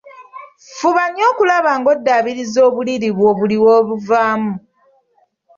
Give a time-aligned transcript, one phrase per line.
[0.77, 4.53] Fuba nnyo okulaba ng'oddaabiriza obuliri bwo buli lw‘obuvaamu.